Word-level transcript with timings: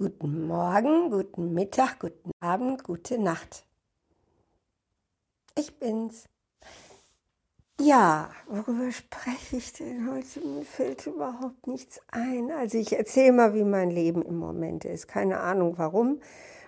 Guten 0.00 0.46
Morgen, 0.46 1.10
guten 1.10 1.52
Mittag, 1.52 1.98
guten 1.98 2.30
Abend, 2.40 2.84
gute 2.84 3.18
Nacht. 3.18 3.66
Ich 5.58 5.78
bin's. 5.78 6.24
Ja, 7.78 8.30
worüber 8.48 8.90
spreche 8.92 9.58
ich 9.58 9.74
denn 9.74 10.10
heute? 10.10 10.40
Mir 10.40 10.64
fällt 10.64 11.06
überhaupt 11.06 11.66
nichts 11.66 12.00
ein. 12.10 12.50
Also 12.50 12.78
ich 12.78 12.96
erzähle 12.96 13.32
mal, 13.32 13.52
wie 13.52 13.62
mein 13.62 13.90
Leben 13.90 14.22
im 14.22 14.38
Moment 14.38 14.86
ist. 14.86 15.06
Keine 15.06 15.40
Ahnung 15.40 15.74
warum. 15.76 16.22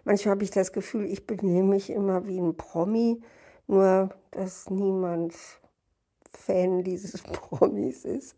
Manchmal 0.05 0.33
habe 0.33 0.45
ich 0.45 0.51
das 0.51 0.71
Gefühl, 0.75 1.07
ich 1.07 1.27
benehme 1.27 1.71
mich 1.71 1.89
immer 1.89 2.27
wie 2.27 2.39
ein 2.39 2.55
Promi, 2.59 3.23
nur 3.67 4.11
dass 4.33 4.69
niemand 4.69 5.33
Fan 6.31 6.85
dieses 6.85 7.23
Promis 7.23 8.05
ist. 8.05 8.37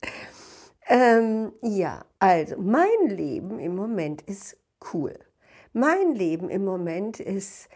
Ähm, 0.86 1.52
ja, 1.62 2.04
also 2.20 2.54
mein 2.58 3.08
Leben 3.08 3.58
im 3.58 3.74
Moment 3.74 4.22
ist 4.22 4.56
cool. 4.92 5.14
Mein 5.72 6.14
Leben 6.14 6.50
im 6.50 6.64
Moment 6.64 7.20
ist 7.20 7.68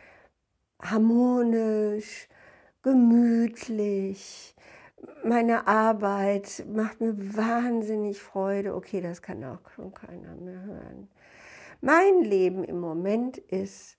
harmonisch, 0.80 2.28
gemütlich. 2.82 4.54
Meine 5.24 5.66
Arbeit 5.66 6.64
macht 6.72 7.00
mir 7.00 7.36
wahnsinnig 7.36 8.20
Freude. 8.20 8.74
Okay, 8.74 9.00
das 9.00 9.22
kann 9.22 9.44
auch 9.44 9.68
schon 9.74 9.92
keiner 9.94 10.34
mehr 10.36 10.62
hören. 10.62 11.08
Mein 11.80 12.22
Leben 12.22 12.64
im 12.64 12.80
Moment 12.80 13.38
ist 13.38 13.96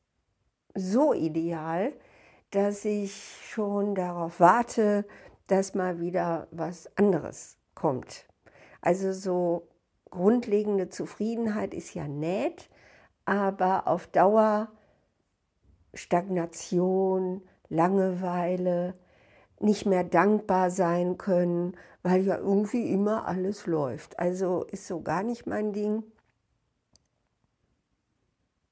so 0.76 1.14
ideal, 1.14 1.94
dass 2.52 2.84
ich 2.86 3.14
schon 3.50 3.95
darauf 3.95 4.39
warte, 4.39 5.05
dass 5.48 5.76
mal 5.76 6.00
wieder 6.00 6.48
was 6.52 6.89
anderes 6.98 7.58
kommt. 7.76 8.26
Also 8.81 9.14
so 9.14 9.67
grundlegende 10.09 10.89
Zufriedenheit 10.89 11.73
ist 11.73 11.94
ja 11.94 12.08
nett, 12.08 12.70
aber 13.30 13.88
auf 13.88 14.08
Dauer 14.08 14.70
Stagnation, 15.94 17.44
Langeweile, 17.70 18.95
nicht 19.59 19.86
mehr 19.86 20.03
dankbar 20.03 20.72
sein 20.72 21.20
können, 21.20 21.78
weil 22.02 22.22
ja 22.22 22.38
irgendwie 22.38 22.92
immer 22.92 23.28
alles 23.28 23.68
läuft. 23.68 24.18
Also 24.18 24.64
ist 24.64 24.88
so 24.88 25.02
gar 25.02 25.22
nicht 25.22 25.45
mein 25.45 25.73
Ding. 25.73 26.02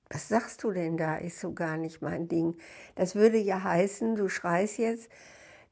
Was 0.09 0.29
sagst 0.29 0.63
du 0.63 0.71
denn 0.71 0.97
da, 0.97 1.17
ist 1.17 1.39
so 1.39 1.53
gar 1.53 1.77
nicht 1.77 2.01
mein 2.01 2.27
Ding? 2.27 2.57
Das 2.95 3.13
würde 3.13 3.37
ja 3.37 3.61
heißen, 3.61 4.15
du 4.15 4.27
schreist 4.29 4.79
jetzt, 4.79 5.07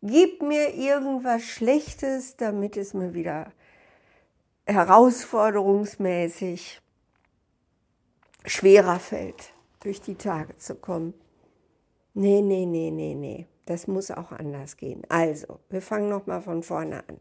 gib 0.03 0.43
mir 0.43 0.75
irgendwas 0.75 1.41
Schlechtes, 1.41 2.37
damit 2.37 2.77
es 2.77 2.93
mir 2.93 3.15
wieder 3.15 3.51
herausforderungsmäßig 4.67 6.83
schwerer 8.45 8.99
fällt, 8.99 9.53
durch 9.81 10.01
die 10.01 10.15
Tage 10.15 10.57
zu 10.57 10.75
kommen. 10.75 11.13
Nee, 12.13 12.41
nee, 12.41 12.65
nee, 12.65 12.91
nee, 12.91 13.15
nee. 13.15 13.45
Das 13.65 13.87
muss 13.87 14.11
auch 14.11 14.31
anders 14.31 14.77
gehen. 14.77 15.01
Also, 15.09 15.59
wir 15.69 15.81
fangen 15.81 16.09
nochmal 16.09 16.41
von 16.41 16.61
vorne 16.61 17.03
an. 17.09 17.19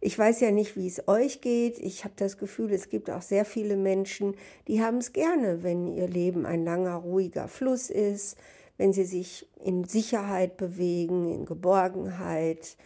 Ich 0.00 0.18
weiß 0.18 0.40
ja 0.40 0.50
nicht, 0.50 0.76
wie 0.76 0.86
es 0.86 1.06
euch 1.08 1.42
geht. 1.42 1.78
Ich 1.78 2.04
habe 2.04 2.14
das 2.16 2.38
Gefühl, 2.38 2.72
es 2.72 2.88
gibt 2.88 3.10
auch 3.10 3.20
sehr 3.20 3.44
viele 3.44 3.76
Menschen, 3.76 4.34
die 4.66 4.82
haben 4.82 4.98
es 4.98 5.12
gerne, 5.12 5.62
wenn 5.62 5.88
ihr 5.88 6.08
Leben 6.08 6.46
ein 6.46 6.64
langer, 6.64 6.94
ruhiger 6.94 7.48
Fluss 7.48 7.90
ist, 7.90 8.38
wenn 8.78 8.94
sie 8.94 9.04
sich 9.04 9.46
in 9.62 9.84
Sicherheit 9.84 10.56
bewegen, 10.56 11.30
in 11.30 11.44
Geborgenheit. 11.44 12.78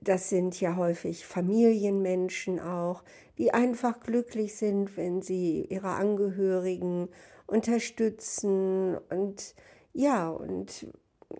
Das 0.00 0.30
sind 0.30 0.58
ja 0.58 0.76
häufig 0.76 1.26
Familienmenschen 1.26 2.60
auch, 2.60 3.02
die 3.38 3.52
einfach 3.52 4.00
glücklich 4.00 4.56
sind, 4.56 4.96
wenn 4.96 5.22
sie 5.22 5.66
ihre 5.68 5.90
Angehörigen 5.90 7.08
unterstützen 7.46 8.96
und 9.10 9.54
ja, 9.92 10.28
und 10.30 10.86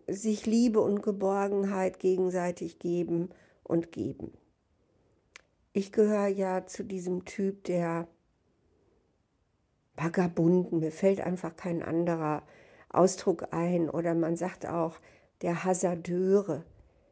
sich 0.09 0.47
Liebe 0.47 0.81
und 0.81 1.03
Geborgenheit 1.03 1.99
gegenseitig 1.99 2.79
geben 2.79 3.31
und 3.63 3.93
geben. 3.93 4.33
Ich 5.73 5.93
gehöre 5.93 6.29
ja 6.29 6.67
zu 6.67 6.85
diesem 6.85 7.25
Typ 7.25 7.65
der 7.65 8.09
Vagabunden, 9.95 10.81
mir 10.81 10.93
fällt 10.93 11.21
einfach 11.21 11.57
kein 11.57 11.83
anderer 11.83 12.43
Ausdruck 12.89 13.53
ein 13.53 13.91
oder 13.91 14.15
man 14.15 14.37
sagt 14.37 14.67
auch 14.67 14.99
der 15.43 15.65
Hasardeure 15.65 16.65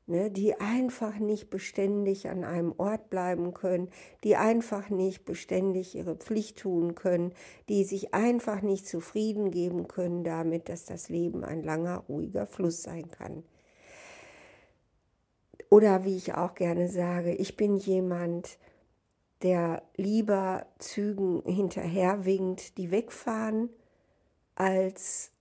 ne, 0.06 0.30
die 0.30 0.54
einfach 0.60 1.18
nicht 1.18 1.50
beständig 1.50 2.28
an 2.28 2.44
einem 2.44 2.74
Ort 2.76 3.10
bleiben 3.10 3.54
können, 3.54 3.88
die 4.22 4.36
einfach 4.36 4.90
nicht 4.90 5.24
beständig 5.24 5.94
ihre 5.94 6.16
Pflicht 6.16 6.58
tun 6.58 6.94
können, 6.94 7.32
die 7.68 7.84
sich 7.84 8.14
einfach 8.14 8.62
nicht 8.62 8.86
zufrieden 8.86 9.50
geben 9.50 9.88
können 9.88 10.24
damit, 10.24 10.68
dass 10.68 10.84
das 10.84 11.08
Leben 11.08 11.44
ein 11.44 11.62
langer, 11.62 12.04
ruhiger 12.08 12.46
Fluss 12.46 12.82
sein 12.82 13.10
kann. 13.10 13.44
Oder 15.70 16.04
wie 16.04 16.16
ich 16.16 16.34
auch 16.34 16.54
gerne 16.54 16.88
sage, 16.88 17.34
ich 17.34 17.56
bin 17.56 17.76
jemand, 17.76 18.58
der 19.42 19.82
lieber 19.96 20.66
Zügen 20.78 21.42
hinterherwinkt, 21.44 22.78
die 22.78 22.90
wegfahren, 22.90 23.70
als 24.54 25.33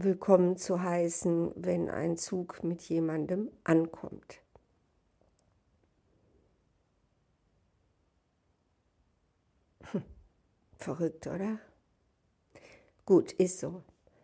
willkommen 0.00 0.56
zu 0.56 0.80
heißen, 0.80 1.50
wenn 1.56 1.90
ein 1.90 2.16
Zug 2.16 2.62
mit 2.62 2.82
jemandem 2.82 3.50
ankommt. 3.64 4.40
Hm, 9.90 10.02
verrückt, 10.78 11.26
oder? 11.26 11.58
Gut, 13.06 13.32
ist 13.32 13.58
so. 13.58 13.82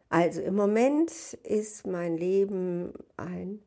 Also 0.08 0.42
im 0.42 0.54
Moment 0.54 1.10
ist 1.42 1.88
mein 1.88 2.16
Leben 2.16 2.92
ein 3.16 3.60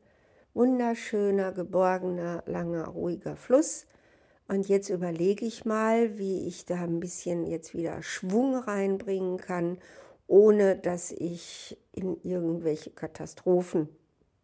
wunderschöner, 0.54 1.52
geborgener, 1.52 2.42
langer, 2.46 2.86
ruhiger 2.88 3.36
Fluss. 3.36 3.84
Und 4.48 4.66
jetzt 4.66 4.88
überlege 4.88 5.44
ich 5.44 5.66
mal, 5.66 6.16
wie 6.16 6.48
ich 6.48 6.64
da 6.64 6.76
ein 6.76 7.00
bisschen 7.00 7.44
jetzt 7.44 7.74
wieder 7.74 8.02
Schwung 8.02 8.56
reinbringen 8.56 9.36
kann 9.36 9.76
ohne 10.28 10.76
dass 10.76 11.10
ich 11.10 11.76
in 11.92 12.22
irgendwelche 12.22 12.90
Katastrophen 12.90 13.88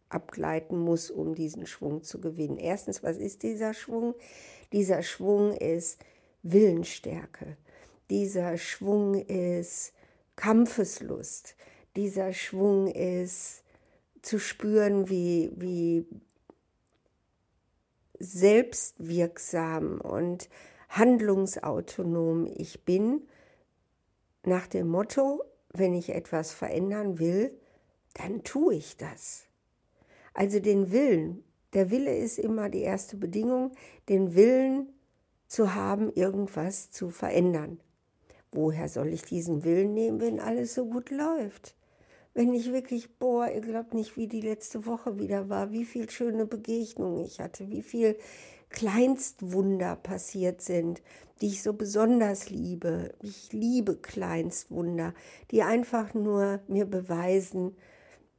abgleiten 0.09 0.77
muss, 0.77 1.09
um 1.09 1.35
diesen 1.35 1.65
Schwung 1.67 2.03
zu 2.03 2.19
gewinnen. 2.19 2.57
Erstens, 2.57 3.03
was 3.03 3.17
ist 3.17 3.43
dieser 3.43 3.73
Schwung? 3.73 4.15
Dieser 4.73 5.03
Schwung 5.03 5.53
ist 5.53 5.99
Willensstärke. 6.41 7.55
Dieser 8.09 8.57
Schwung 8.57 9.13
ist 9.13 9.93
Kampfeslust. 10.35 11.55
Dieser 11.95 12.33
Schwung 12.33 12.87
ist 12.87 13.63
zu 14.21 14.39
spüren, 14.39 15.09
wie, 15.09 15.51
wie 15.55 16.05
selbstwirksam 18.19 20.01
und 20.01 20.49
handlungsautonom 20.89 22.47
ich 22.47 22.85
bin, 22.85 23.27
nach 24.43 24.67
dem 24.67 24.87
Motto, 24.87 25.43
wenn 25.77 25.93
ich 25.93 26.09
etwas 26.09 26.51
verändern 26.51 27.19
will, 27.19 27.57
dann 28.13 28.43
tue 28.43 28.75
ich 28.75 28.97
das. 28.97 29.43
Also 30.33 30.59
den 30.59 30.91
Willen, 30.91 31.43
der 31.73 31.91
Wille 31.91 32.15
ist 32.15 32.39
immer 32.39 32.69
die 32.69 32.81
erste 32.81 33.17
Bedingung, 33.17 33.71
den 34.09 34.35
Willen 34.35 34.89
zu 35.47 35.75
haben, 35.75 36.11
irgendwas 36.13 36.91
zu 36.91 37.09
verändern. 37.09 37.79
Woher 38.51 38.87
soll 38.87 39.09
ich 39.09 39.23
diesen 39.23 39.63
Willen 39.63 39.93
nehmen, 39.93 40.21
wenn 40.21 40.39
alles 40.39 40.73
so 40.73 40.85
gut 40.85 41.09
läuft? 41.11 41.75
Wenn 42.33 42.53
ich 42.53 42.71
wirklich, 42.71 43.17
boah, 43.17 43.49
ihr 43.49 43.61
glaubt 43.61 43.93
nicht, 43.93 44.17
wie 44.17 44.27
die 44.27 44.41
letzte 44.41 44.85
Woche 44.85 45.19
wieder 45.19 45.49
war, 45.49 45.71
wie 45.71 45.85
viel 45.85 46.09
schöne 46.09 46.45
Begegnungen 46.45 47.23
ich 47.23 47.39
hatte, 47.39 47.69
wie 47.69 47.81
viel 47.81 48.17
Kleinstwunder 48.75 49.95
passiert 49.95 50.61
sind, 50.61 51.01
die 51.39 51.47
ich 51.47 51.63
so 51.63 51.73
besonders 51.73 52.49
liebe. 52.49 53.13
Ich 53.21 53.53
liebe 53.53 53.95
Kleinstwunder, 53.95 55.13
die 55.51 55.63
einfach 55.63 56.13
nur 56.13 56.59
mir 56.67 56.83
beweisen, 56.83 57.77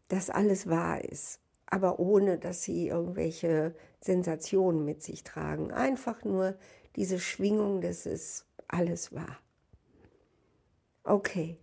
dass 0.08 0.28
alles 0.28 0.68
wahr 0.68 1.02
ist, 1.02 1.40
aber 1.64 1.98
ohne 1.98 2.38
dass 2.38 2.62
sie 2.62 2.88
irgendwelche 2.88 3.74
Sensationen 4.00 4.84
mit 4.84 5.02
sich 5.02 5.24
tragen. 5.24 5.72
Einfach 5.72 6.22
nur 6.22 6.54
diese 6.96 7.18
Schwingung, 7.18 7.80
dass 7.80 8.04
es 8.04 8.44
alles 8.68 9.14
wahr. 9.14 9.38
Okay, 11.02 11.56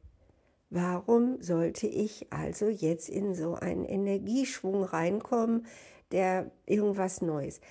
warum 0.72 1.40
sollte 1.44 1.86
ich 1.86 2.34
also 2.34 2.70
jetzt 2.70 3.08
in 3.08 3.36
so 3.36 3.54
einen 3.54 3.86
Energieschwung 3.86 4.84
reinkommen, 4.84 5.68
der 6.12 6.50
irgendwas 6.66 7.22
Neues? 7.22 7.62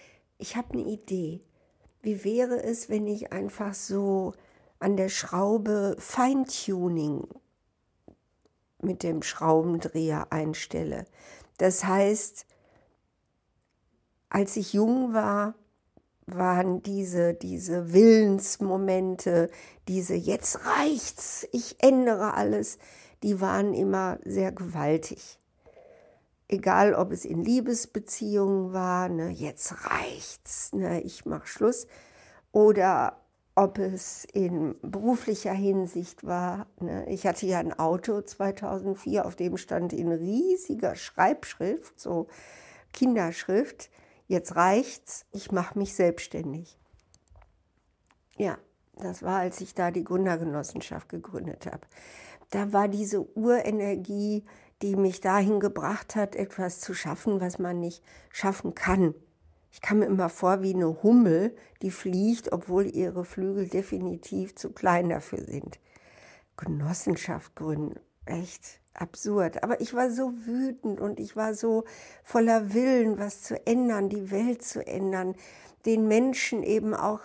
Ich 0.43 0.57
habe 0.57 0.73
eine 0.73 0.83
Idee. 0.83 1.41
Wie 2.03 2.25
wäre 2.25 2.61
es, 2.61 2.89
wenn 2.89 3.07
ich 3.07 3.33
einfach 3.33 3.75
so 3.75 4.33
an 4.81 4.97
der 4.97 5.09
Schraube 5.09 5.95
Feintuning 6.01 7.29
mit 8.81 9.05
dem 9.05 9.23
Schraubendreher 9.23 10.33
einstelle? 10.33 11.05
Das 11.59 11.85
heißt, 11.85 12.45
als 14.31 14.57
ich 14.57 14.73
jung 14.73 15.15
war, 15.15 15.55
waren 16.27 16.83
diese, 16.83 17.35
diese 17.35 17.93
Willensmomente, 17.93 19.49
diese 19.87 20.15
jetzt 20.15 20.67
reicht's, 20.67 21.47
ich 21.53 21.77
ändere 21.79 22.35
alles, 22.35 22.79
die 23.23 23.41
waren 23.41 23.75
immer 23.75 24.19
sehr 24.25 24.51
gewaltig. 24.51 25.39
Egal, 26.53 26.93
ob 26.93 27.13
es 27.13 27.25
in 27.25 27.43
Liebesbeziehungen 27.43 28.75
war, 28.75 29.09
ne, 29.09 29.31
jetzt 29.31 29.87
reicht's, 29.87 30.75
ne, 30.75 31.01
ich 31.01 31.25
mach 31.25 31.47
Schluss, 31.47 31.87
oder 32.53 33.23
ob 33.55 33.79
es 33.79 34.27
in 34.27 34.75
beruflicher 34.83 35.55
Hinsicht 35.55 36.27
war. 36.27 36.67
Ne. 36.79 37.09
Ich 37.09 37.27
hatte 37.27 37.47
ja 37.47 37.59
ein 37.59 37.73
Auto 37.79 38.21
2004, 38.21 39.25
auf 39.25 39.35
dem 39.35 39.57
stand 39.57 39.95
in 39.95 40.13
riesiger 40.13 40.95
Schreibschrift, 40.95 41.99
so 41.99 42.27
Kinderschrift, 42.93 43.89
jetzt 44.27 44.55
reicht's, 44.55 45.25
ich 45.33 45.53
mache 45.53 45.79
mich 45.79 45.95
selbstständig. 45.95 46.79
Ja, 48.37 48.59
das 48.99 49.23
war, 49.23 49.39
als 49.39 49.63
ich 49.63 49.75
da 49.75 49.91
die 49.91 50.05
Gründergenossenschaft 50.05 51.09
gegründet 51.09 51.65
habe. 51.65 51.87
Da 52.51 52.75
war 52.75 52.89
diese 52.89 53.23
Urenergie, 53.35 54.45
die 54.83 54.97
mich 54.97 55.21
dahin 55.21 55.61
gebracht 55.61 56.17
hat, 56.17 56.37
etwas 56.37 56.81
zu 56.81 56.95
schaffen, 56.95 57.41
was 57.41 57.59
man 57.59 57.81
nicht 57.81 58.03
schaffen 58.31 58.75
kann. 58.75 59.15
Ich 59.71 59.81
kam 59.81 60.01
mir 60.01 60.07
immer 60.07 60.29
vor 60.29 60.63
wie 60.63 60.75
eine 60.75 61.03
Hummel, 61.03 61.57
die 61.81 61.91
fliegt, 61.91 62.53
obwohl 62.53 62.87
ihre 62.87 63.25
Flügel 63.25 63.69
definitiv 63.69 64.55
zu 64.55 64.71
klein 64.71 65.09
dafür 65.09 65.43
sind. 65.43 65.79
Genossenschaft 66.57 67.55
gründen, 67.57 67.99
echt 68.27 68.81
absurd. 68.95 69.63
Aber 69.63 69.81
ich 69.81 69.95
war 69.95 70.11
so 70.11 70.33
wütend 70.45 71.01
und 71.01 71.19
ich 71.19 71.37
war 71.37 71.55
so 71.55 71.85
voller 72.23 72.75
Willen, 72.75 73.19
was 73.19 73.43
zu 73.43 73.67
ändern, 73.67 74.11
die 74.11 74.31
Welt 74.31 74.63
zu 74.63 74.87
ändern, 74.87 75.35
den 75.87 76.07
Menschen 76.07 76.63
eben 76.63 76.95
auch 76.95 77.21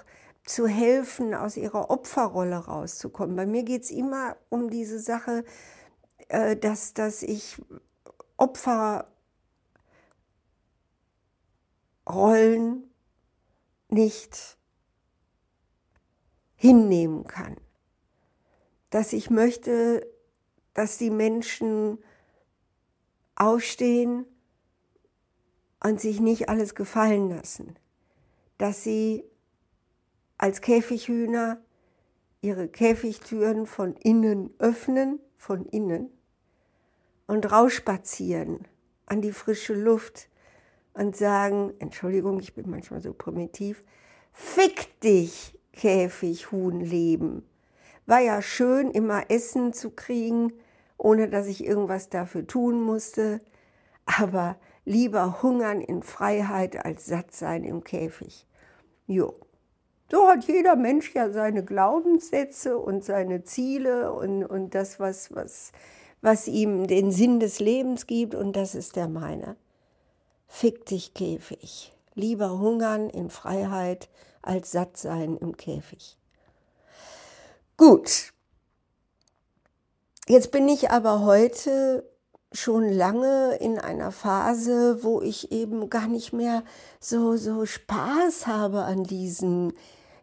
zu 0.46 0.66
helfen, 0.66 1.34
aus 1.34 1.58
ihrer 1.58 1.90
Opferrolle 1.90 2.56
rauszukommen. 2.56 3.36
Bei 3.36 3.46
mir 3.46 3.64
geht 3.64 3.84
es 3.84 3.92
immer 3.92 4.38
um 4.48 4.70
diese 4.70 5.00
Sache, 5.00 5.44
dass, 6.30 6.94
dass 6.94 7.24
ich 7.24 7.62
Opferrollen 8.38 9.08
nicht 13.90 14.58
hinnehmen 16.56 17.26
kann. 17.26 17.56
Dass 18.90 19.14
ich 19.14 19.30
möchte, 19.30 20.06
dass 20.74 20.98
die 20.98 21.12
Menschen 21.12 22.00
aufstehen 23.36 24.26
und 25.84 26.02
sich 26.02 26.20
nicht 26.20 26.50
alles 26.50 26.76
gefallen 26.76 27.30
lassen, 27.30 27.78
dass 28.58 28.84
sie 28.84 29.24
als 30.38 30.62
Käfighühner 30.62 31.62
ihre 32.42 32.68
Käfigtüren 32.68 33.66
von 33.66 33.96
innen 33.96 34.54
öffnen, 34.60 35.20
von 35.36 35.66
innen, 35.66 36.17
und 37.28 37.52
rausspazieren 37.52 38.68
an 39.06 39.22
die 39.22 39.32
frische 39.32 39.74
Luft 39.74 40.30
und 40.94 41.16
sagen, 41.16 41.74
Entschuldigung, 41.80 42.40
ich 42.40 42.56
bin 42.56 42.70
manchmal 42.70 43.02
so 43.02 43.14
primitiv, 43.14 43.84
fick 44.34 45.00
dich, 45.02 45.54
Käfighuhnleben. 45.74 47.44
War 48.08 48.20
ja 48.20 48.42
schön, 48.42 48.90
immer 48.90 49.30
Essen 49.30 49.74
zu 49.74 49.92
kriegen, 49.92 50.54
ohne 50.98 51.30
dass 51.30 51.46
ich 51.46 51.64
irgendwas 51.64 52.10
dafür 52.10 52.48
tun 52.48 52.82
musste, 52.82 53.40
aber 54.06 54.58
lieber 54.86 55.44
hungern 55.44 55.82
in 55.82 56.02
Freiheit 56.02 56.84
als 56.84 57.06
satt 57.06 57.34
sein 57.36 57.64
im 57.64 57.84
Käfig. 57.84 58.48
Jo. 59.06 59.36
So 60.10 60.28
hat 60.30 60.46
jeder 60.46 60.78
Mensch 60.78 61.14
ja 61.14 61.30
seine 61.30 61.64
Glaubenssätze 61.64 62.78
und 62.78 63.04
seine 63.04 63.44
Ziele 63.44 64.14
und, 64.14 64.46
und 64.46 64.74
das, 64.74 65.00
was, 65.00 65.36
was, 65.36 65.74
was 66.22 66.48
ihm 66.48 66.88
den 66.88 67.12
Sinn 67.12 67.40
des 67.40 67.60
Lebens 67.60 68.08
gibt, 68.08 68.36
und 68.36 68.54
das 68.54 68.76
ist 68.76 68.96
der 68.96 69.08
meine. 69.08 69.56
Fick 70.48 70.86
dich 70.86 71.14
Käfig. 71.14 71.94
Lieber 72.16 72.60
hungern 72.60 73.10
in 73.10 73.30
Freiheit 73.30 74.10
als 74.42 74.72
satt 74.72 74.98
sein 74.98 75.38
im 75.38 75.58
Käfig. 75.58 76.18
Gut, 77.76 78.34
Jetzt 80.30 80.52
bin 80.52 80.68
ich 80.68 80.92
aber 80.92 81.22
heute 81.22 82.04
schon 82.52 82.90
lange 82.90 83.56
in 83.62 83.80
einer 83.80 84.12
Phase, 84.12 85.02
wo 85.02 85.22
ich 85.22 85.54
eben 85.54 85.90
gar 85.90 86.08
nicht 86.08 86.34
mehr 86.34 86.64
so, 87.00 87.38
so 87.38 87.66
Spaß 87.66 88.46
habe 88.46 88.82
an 88.84 89.06
diesen 89.06 89.72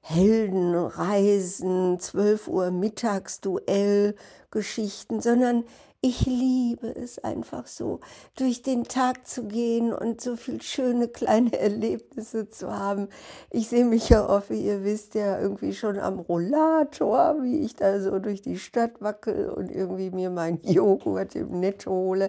Heldenreisen, 0.06 1.98
12 1.98 2.48
Uhr 2.48 2.70
Mittagsduell 2.70 4.14
Geschichten, 4.50 5.22
sondern 5.22 5.64
ich 6.02 6.26
liebe 6.26 6.88
es 6.88 7.18
einfach 7.24 7.66
so, 7.66 8.00
durch 8.36 8.60
den 8.60 8.84
Tag 8.84 9.26
zu 9.26 9.44
gehen 9.44 9.94
und 9.94 10.20
so 10.20 10.36
viel 10.36 10.60
schöne 10.60 11.08
kleine 11.08 11.58
Erlebnisse 11.58 12.50
zu 12.50 12.70
haben. 12.70 13.08
Ich 13.50 13.70
sehe 13.70 13.86
mich 13.86 14.10
ja 14.10 14.28
oft, 14.28 14.50
wie 14.50 14.60
ihr 14.60 14.84
wisst, 14.84 15.14
ja 15.14 15.40
irgendwie 15.40 15.72
schon 15.72 15.98
am 15.98 16.18
Rollator, 16.18 17.36
wie 17.42 17.60
ich 17.60 17.74
da 17.74 17.98
so 17.98 18.18
durch 18.18 18.42
die 18.42 18.58
Stadt 18.58 19.00
wackel 19.00 19.48
und 19.48 19.70
irgendwie 19.70 20.10
mir 20.10 20.28
mein 20.28 20.60
Joghurt 20.64 21.34
im 21.34 21.60
Netto 21.60 21.92
hole 21.92 22.28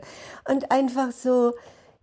und 0.49 0.71
einfach 0.71 1.11
so, 1.11 1.51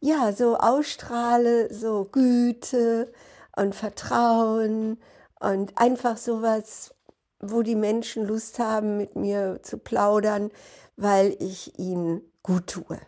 ja, 0.01 0.35
so 0.35 0.59
ausstrahle, 0.59 1.73
so 1.73 2.07
Güte 2.13 3.11
und 3.57 3.75
Vertrauen 3.75 4.99
und 5.43 5.77
einfach 5.77 6.17
sowas, 6.17 6.95
wo 7.41 7.63
die 7.63 7.77
Menschen 7.77 8.27
Lust 8.27 8.59
haben, 8.59 8.97
mit 8.97 9.17
mir 9.17 9.61
zu 9.63 9.79
plaudern 9.79 10.51
weil 10.97 11.37
ich 11.41 11.79
ihn 11.79 12.23
gut 12.43 12.69
tue. 12.69 13.01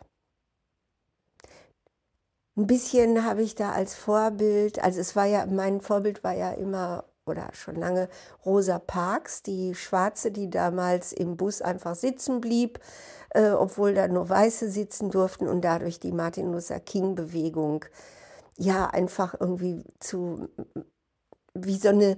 Ein 2.57 2.67
bisschen 2.67 3.25
habe 3.25 3.43
ich 3.43 3.55
da 3.55 3.73
als 3.73 3.95
Vorbild, 3.95 4.83
also 4.83 5.01
es 5.01 5.17
war 5.17 5.27
ja, 5.27 5.47
mein 5.47 5.81
Vorbild 5.81 6.23
war 6.23 6.35
ja 6.35 6.53
immer 6.53 7.05
oder 7.27 7.49
schon 7.53 7.77
lange 7.77 8.09
Rosa 8.45 8.79
Parks, 8.79 9.43
die 9.43 9.75
Schwarze, 9.75 10.31
die 10.31 10.51
damals 10.51 11.13
im 11.13 11.37
Bus 11.37 11.63
einfach 11.63 11.95
sitzen 11.95 12.41
blieb, 12.41 12.81
äh, 13.31 13.51
obwohl 13.51 13.95
da 13.95 14.07
nur 14.09 14.29
Weiße 14.29 14.71
sitzen 14.71 15.11
durften 15.11 15.49
und 15.49 15.63
dadurch 15.63 15.99
die 15.99 16.13
Martin 16.13 16.53
Luther 16.53 16.81
King 16.81 17.15
Bewegung 17.15 17.87
ja 18.57 18.87
einfach 18.87 19.35
irgendwie 19.41 19.85
zu, 20.01 20.49
wie 21.55 21.77
so 21.77 21.89
eine 21.89 22.17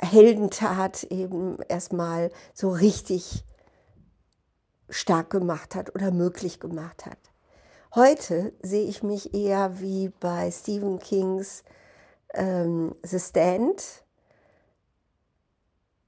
Heldentat 0.00 1.04
eben 1.04 1.58
erstmal 1.68 2.30
so 2.54 2.70
richtig 2.70 3.44
stark 4.88 5.30
gemacht 5.30 5.74
hat 5.74 5.94
oder 5.94 6.10
möglich 6.10 6.60
gemacht 6.60 7.06
hat. 7.06 7.18
Heute 7.94 8.52
sehe 8.62 8.86
ich 8.86 9.02
mich 9.02 9.34
eher 9.34 9.80
wie 9.80 10.10
bei 10.20 10.50
Stephen 10.50 10.98
Kings 10.98 11.64
ähm, 12.34 12.94
The 13.02 13.18
Stand, 13.18 14.04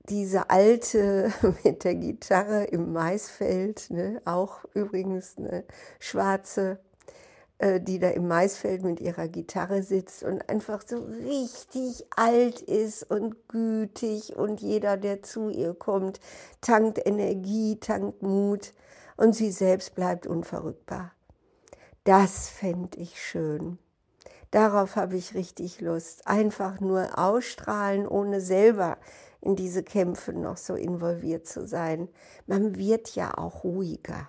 diese 0.09 0.51
alte 0.51 1.33
mit 1.65 1.85
der 1.85 1.95
Gitarre 1.95 2.65
im 2.65 2.93
Maisfeld, 2.93 3.91
ne, 3.91 4.21
auch 4.25 4.65
übrigens 4.75 5.37
eine 5.39 5.65
schwarze, 5.99 6.79
die 7.61 7.99
da 7.99 8.11
im 8.11 8.29
Maisfeld 8.29 8.83
mit 8.85 9.01
ihrer 9.01 9.27
Gitarre 9.27 9.83
sitzt 9.83 10.23
und 10.23 10.49
einfach 10.49 10.83
so 10.87 10.99
richtig 10.99 12.07
alt 12.15 12.61
ist 12.61 13.11
und 13.11 13.49
gütig 13.49 14.37
und 14.37 14.61
jeder, 14.61 14.97
der 14.97 15.23
zu 15.23 15.49
ihr 15.49 15.75
kommt, 15.75 16.21
tankt 16.61 17.05
Energie, 17.05 17.77
tankt 17.81 18.23
Mut 18.23 18.73
und 19.17 19.35
sie 19.35 19.51
selbst 19.51 19.97
bleibt 19.97 20.29
unverrückbar. 20.29 21.13
Das 22.05 22.49
fände 22.49 22.99
ich 22.99 23.21
schön. 23.21 23.79
Darauf 24.51 24.97
habe 24.97 25.17
ich 25.17 25.35
richtig 25.35 25.81
Lust. 25.81 26.27
Einfach 26.27 26.81
nur 26.81 27.19
ausstrahlen, 27.19 28.09
ohne 28.09 28.41
selber 28.41 28.97
in 29.41 29.57
diese 29.57 29.83
Kämpfe 29.83 30.33
noch 30.33 30.57
so 30.57 30.75
involviert 30.75 31.47
zu 31.47 31.67
sein. 31.67 32.09
Man 32.47 32.77
wird 32.77 33.15
ja 33.15 33.37
auch 33.37 33.65
ruhiger. 33.65 34.29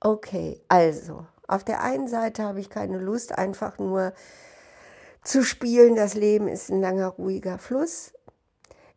Okay, 0.00 0.60
also, 0.68 1.26
auf 1.52 1.64
der 1.64 1.82
einen 1.82 2.08
Seite 2.08 2.44
habe 2.44 2.60
ich 2.60 2.70
keine 2.70 2.98
Lust, 2.98 3.36
einfach 3.36 3.78
nur 3.78 4.12
zu 5.22 5.42
spielen, 5.42 5.94
das 5.94 6.14
Leben 6.14 6.48
ist 6.48 6.70
ein 6.70 6.80
langer, 6.80 7.08
ruhiger 7.08 7.58
Fluss. 7.58 8.12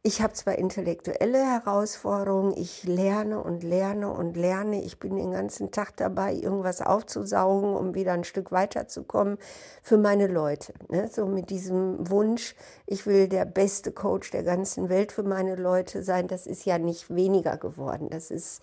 Ich 0.08 0.22
habe 0.22 0.34
zwar 0.34 0.60
intellektuelle 0.60 1.44
Herausforderungen, 1.44 2.54
ich 2.56 2.84
lerne 2.84 3.42
und 3.42 3.64
lerne 3.64 4.12
und 4.12 4.38
lerne. 4.38 4.84
Ich 4.84 5.00
bin 5.00 5.16
den 5.16 5.32
ganzen 5.32 5.72
Tag 5.72 5.98
dabei, 5.98 6.34
irgendwas 6.34 6.82
aufzusaugen, 6.82 7.76
um 7.76 7.96
wieder 7.96 8.14
ein 8.14 8.24
Stück 8.24 8.52
weiterzukommen 8.52 9.40
für 9.82 9.98
meine 9.98 10.28
Leute. 10.28 10.74
Ne? 10.90 11.10
So 11.12 11.26
mit 11.26 11.50
diesem 11.50 12.08
Wunsch, 12.08 12.56
ich 12.86 13.08
will 13.08 13.28
der 13.28 13.46
beste 13.46 13.92
Coach 13.92 14.30
der 14.30 14.44
ganzen 14.44 14.90
Welt 14.90 15.12
für 15.12 15.24
meine 15.24 15.56
Leute 15.56 16.04
sein, 16.04 16.28
das 16.28 16.46
ist 16.46 16.66
ja 16.66 16.78
nicht 16.78 17.14
weniger 17.14 17.58
geworden. 17.58 18.10
Das 18.12 18.30
ist 18.30 18.62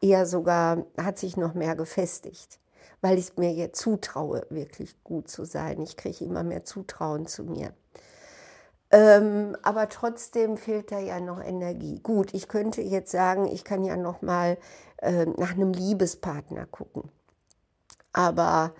eher 0.00 0.26
sogar, 0.26 0.86
hat 0.96 1.18
sich 1.18 1.36
noch 1.36 1.54
mehr 1.54 1.74
gefestigt, 1.74 2.60
weil 3.00 3.18
ich 3.18 3.30
es 3.30 3.36
mir 3.36 3.52
jetzt 3.52 3.80
zutraue, 3.80 4.46
wirklich 4.50 5.02
gut 5.04 5.28
zu 5.28 5.44
sein. 5.44 5.80
Ich 5.82 5.96
kriege 5.96 6.24
immer 6.24 6.42
mehr 6.42 6.64
Zutrauen 6.64 7.26
zu 7.26 7.44
mir. 7.44 7.74
Ähm, 8.90 9.56
aber 9.62 9.88
trotzdem 9.88 10.56
fehlt 10.56 10.92
da 10.92 10.98
ja 11.00 11.18
noch 11.20 11.42
Energie. 11.42 11.98
Gut, 12.00 12.32
ich 12.32 12.48
könnte 12.48 12.80
jetzt 12.80 13.10
sagen, 13.10 13.46
ich 13.46 13.64
kann 13.64 13.82
ja 13.82 13.96
noch 13.96 14.22
mal 14.22 14.56
äh, 14.98 15.26
nach 15.26 15.52
einem 15.52 15.72
Liebespartner 15.72 16.66
gucken. 16.66 17.10
Aber 18.12 18.72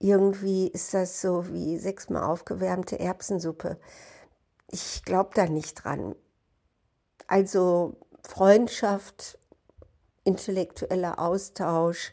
irgendwie 0.00 0.66
ist 0.66 0.92
das 0.92 1.20
so 1.20 1.52
wie 1.52 1.78
sechsmal 1.78 2.24
aufgewärmte 2.24 2.98
Erbsensuppe. 2.98 3.78
Ich 4.70 5.04
glaube 5.04 5.30
da 5.34 5.46
nicht 5.46 5.84
dran. 5.84 6.16
Also 7.26 7.96
Freundschaft, 8.26 9.38
intellektueller 10.24 11.18
Austausch, 11.18 12.12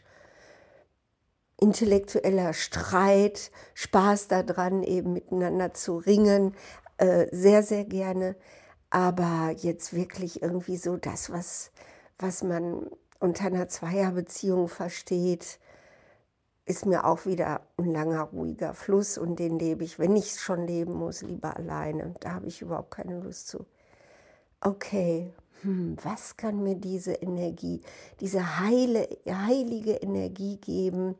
intellektueller 1.60 2.52
Streit, 2.52 3.50
Spaß 3.74 4.28
daran, 4.28 4.82
eben 4.82 5.12
miteinander 5.12 5.74
zu 5.74 5.96
ringen, 5.98 6.54
äh, 6.98 7.26
sehr, 7.32 7.62
sehr 7.62 7.84
gerne. 7.84 8.36
Aber 8.90 9.54
jetzt 9.56 9.92
wirklich 9.92 10.42
irgendwie 10.42 10.76
so 10.76 10.96
das, 10.96 11.30
was, 11.30 11.72
was 12.18 12.42
man 12.42 12.86
unter 13.20 13.46
einer 13.46 13.68
Zweierbeziehung 13.68 14.68
versteht, 14.68 15.58
ist 16.64 16.86
mir 16.86 17.04
auch 17.04 17.26
wieder 17.26 17.62
ein 17.76 17.92
langer, 17.92 18.22
ruhiger 18.22 18.74
Fluss 18.74 19.18
und 19.18 19.38
den 19.38 19.58
lebe 19.58 19.84
ich, 19.84 19.98
wenn 19.98 20.16
ich 20.16 20.32
es 20.32 20.40
schon 20.40 20.66
leben 20.66 20.94
muss, 20.94 21.22
lieber 21.22 21.56
alleine. 21.56 22.14
Da 22.20 22.34
habe 22.34 22.46
ich 22.46 22.62
überhaupt 22.62 22.90
keine 22.92 23.20
Lust 23.20 23.48
zu. 23.48 23.66
Okay, 24.60 25.32
hm, 25.62 25.96
was 26.02 26.36
kann 26.36 26.62
mir 26.62 26.76
diese 26.76 27.12
Energie, 27.12 27.80
diese 28.20 28.60
heile, 28.60 29.08
heilige 29.26 29.94
Energie 29.94 30.56
geben, 30.56 31.16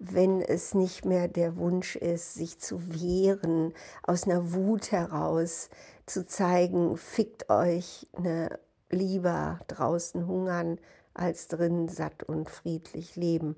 wenn 0.00 0.40
es 0.40 0.74
nicht 0.74 1.04
mehr 1.04 1.28
der 1.28 1.56
Wunsch 1.56 1.94
ist, 1.94 2.34
sich 2.34 2.58
zu 2.58 2.80
wehren, 2.88 3.74
aus 4.02 4.24
einer 4.24 4.54
Wut 4.54 4.92
heraus 4.92 5.68
zu 6.06 6.26
zeigen, 6.26 6.96
fickt 6.96 7.50
euch 7.50 8.08
ne, 8.18 8.58
lieber 8.88 9.60
draußen 9.68 10.26
hungern, 10.26 10.80
als 11.12 11.48
drin 11.48 11.88
satt 11.88 12.22
und 12.22 12.48
friedlich 12.48 13.14
leben. 13.14 13.56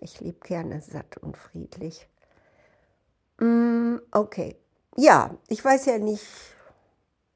Ich 0.00 0.20
lebe 0.20 0.40
gerne 0.40 0.82
satt 0.82 1.18
und 1.18 1.36
friedlich. 1.36 2.08
Mm, 3.38 3.98
okay. 4.10 4.56
Ja, 4.96 5.36
ich 5.48 5.64
weiß 5.64 5.86
ja 5.86 5.98
nicht, 5.98 6.26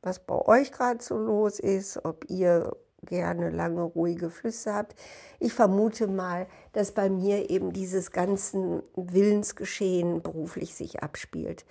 was 0.03 0.19
bei 0.19 0.35
euch 0.35 0.73
gerade 0.73 1.03
so 1.03 1.17
los 1.17 1.61
ist, 1.61 2.05
ob 2.05 2.29
ihr 2.29 2.77
gerne 3.03 3.51
lange 3.51 3.83
ruhige 3.83 4.31
Flüsse 4.31 4.75
habt. 4.75 4.95
Ich 5.39 5.53
vermute 5.53 6.07
mal, 6.07 6.47
dass 6.73 6.93
bei 6.93 7.09
mir 7.09 7.51
eben 7.51 7.73
dieses 7.73 8.13
ganze 8.13 8.83
Willensgeschehen 8.95 10.23
beruflich 10.23 10.75
sich 10.75 11.03
abspielt. 11.03 11.65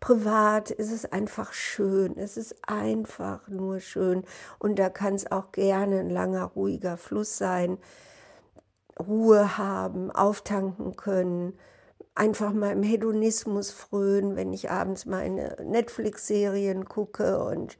Privat 0.00 0.70
ist 0.70 0.92
es 0.92 1.10
einfach 1.10 1.52
schön, 1.52 2.18
es 2.18 2.36
ist 2.36 2.56
einfach 2.68 3.48
nur 3.48 3.80
schön 3.80 4.24
und 4.58 4.78
da 4.78 4.90
kann 4.90 5.14
es 5.14 5.30
auch 5.30 5.52
gerne 5.52 6.00
ein 6.00 6.10
langer, 6.10 6.44
ruhiger 6.44 6.96
Fluss 6.96 7.38
sein. 7.38 7.78
Ruhe 8.98 9.58
haben, 9.58 10.10
auftanken 10.10 10.96
können, 10.96 11.58
einfach 12.14 12.52
mal 12.52 12.72
im 12.72 12.82
Hedonismus 12.82 13.70
frönen, 13.70 14.36
wenn 14.36 14.52
ich 14.52 14.70
abends 14.70 15.06
meine 15.06 15.56
Netflix-Serien 15.62 16.86
gucke 16.86 17.38
und 17.44 17.76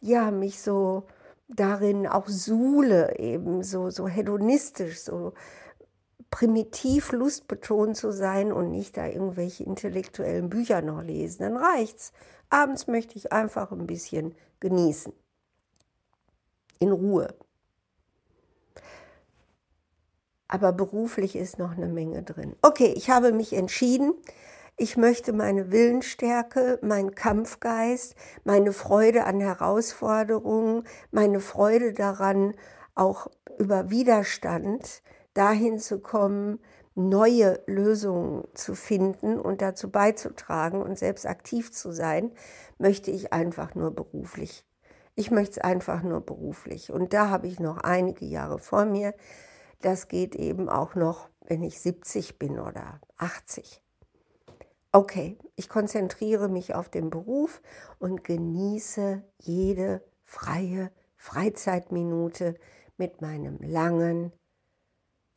ja, 0.00 0.30
mich 0.30 0.60
so 0.60 1.06
darin 1.48 2.06
auch 2.06 2.28
suhle, 2.28 3.18
eben 3.18 3.62
so, 3.62 3.90
so 3.90 4.08
hedonistisch, 4.08 5.00
so 5.00 5.32
primitiv 6.30 7.12
lustbetont 7.12 7.96
zu 7.96 8.12
sein 8.12 8.52
und 8.52 8.70
nicht 8.70 8.96
da 8.96 9.06
irgendwelche 9.06 9.64
intellektuellen 9.64 10.50
Bücher 10.50 10.82
noch 10.82 11.02
lesen. 11.02 11.42
Dann 11.42 11.56
reicht's. 11.56 12.12
Abends 12.50 12.86
möchte 12.86 13.16
ich 13.16 13.32
einfach 13.32 13.72
ein 13.72 13.86
bisschen 13.86 14.34
genießen. 14.60 15.12
In 16.78 16.92
Ruhe. 16.92 17.34
Aber 20.48 20.72
beruflich 20.72 21.36
ist 21.36 21.58
noch 21.58 21.72
eine 21.72 21.88
Menge 21.88 22.22
drin. 22.22 22.54
Okay, 22.62 22.92
ich 22.96 23.10
habe 23.10 23.32
mich 23.32 23.52
entschieden. 23.52 24.14
Ich 24.78 24.98
möchte 24.98 25.32
meine 25.32 25.72
Willensstärke, 25.72 26.78
meinen 26.82 27.14
Kampfgeist, 27.14 28.14
meine 28.44 28.74
Freude 28.74 29.24
an 29.24 29.40
Herausforderungen, 29.40 30.84
meine 31.10 31.40
Freude 31.40 31.94
daran, 31.94 32.54
auch 32.94 33.28
über 33.58 33.88
Widerstand 33.88 35.02
dahin 35.32 35.78
zu 35.78 36.00
kommen, 36.00 36.60
neue 36.94 37.58
Lösungen 37.66 38.48
zu 38.52 38.74
finden 38.74 39.40
und 39.40 39.62
dazu 39.62 39.90
beizutragen 39.90 40.82
und 40.82 40.98
selbst 40.98 41.26
aktiv 41.26 41.72
zu 41.72 41.90
sein, 41.90 42.32
möchte 42.76 43.10
ich 43.10 43.32
einfach 43.32 43.74
nur 43.74 43.92
beruflich. 43.92 44.66
Ich 45.14 45.30
möchte 45.30 45.60
es 45.60 45.64
einfach 45.64 46.02
nur 46.02 46.20
beruflich. 46.20 46.92
Und 46.92 47.14
da 47.14 47.30
habe 47.30 47.46
ich 47.46 47.60
noch 47.60 47.78
einige 47.78 48.26
Jahre 48.26 48.58
vor 48.58 48.84
mir. 48.84 49.14
Das 49.80 50.08
geht 50.08 50.34
eben 50.34 50.68
auch 50.68 50.94
noch, 50.94 51.30
wenn 51.40 51.62
ich 51.62 51.80
70 51.80 52.38
bin 52.38 52.58
oder 52.58 53.00
80. 53.16 53.82
Okay, 54.96 55.36
ich 55.56 55.68
konzentriere 55.68 56.48
mich 56.48 56.74
auf 56.74 56.88
den 56.88 57.10
Beruf 57.10 57.60
und 57.98 58.24
genieße 58.24 59.22
jede 59.40 60.02
freie 60.22 60.90
Freizeitminute 61.16 62.54
mit 62.96 63.20
meinem 63.20 63.58
langen, 63.60 64.32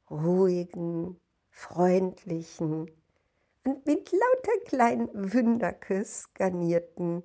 ruhigen, 0.10 1.20
freundlichen 1.50 2.89
und 3.66 3.86
mit 3.86 4.13
lauter 4.13 4.60
kleinen 4.63 5.34
Wunderküss 5.34 6.34
garnierten 6.36 7.22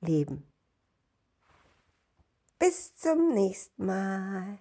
Leben. 0.00 0.52
Bis 2.58 2.96
zum 2.96 3.32
nächsten 3.32 3.86
Mal. 3.86 4.58